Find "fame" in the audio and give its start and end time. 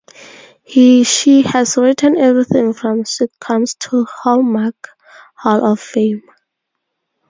5.79-6.23